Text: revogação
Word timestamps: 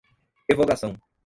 revogação 0.49 0.97